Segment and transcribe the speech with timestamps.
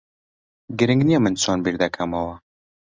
[0.77, 2.35] گرنگ نییە من چۆن بیر دەکەمەوە.